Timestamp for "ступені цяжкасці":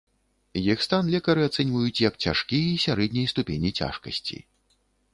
3.37-4.37